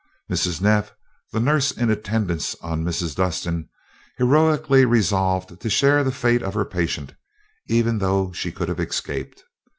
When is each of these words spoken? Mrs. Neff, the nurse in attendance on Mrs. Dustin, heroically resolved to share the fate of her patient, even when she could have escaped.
Mrs. 0.31 0.59
Neff, 0.61 0.95
the 1.31 1.39
nurse 1.39 1.69
in 1.69 1.91
attendance 1.91 2.55
on 2.63 2.83
Mrs. 2.83 3.13
Dustin, 3.13 3.69
heroically 4.17 4.83
resolved 4.83 5.59
to 5.61 5.69
share 5.69 6.03
the 6.03 6.11
fate 6.11 6.41
of 6.41 6.55
her 6.55 6.65
patient, 6.65 7.13
even 7.67 7.99
when 7.99 8.31
she 8.33 8.51
could 8.51 8.67
have 8.67 8.79
escaped. 8.79 9.43